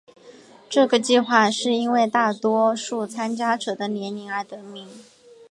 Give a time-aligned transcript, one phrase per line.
[0.67, 4.89] 这个计画是因为大多数参加者的年龄而得名。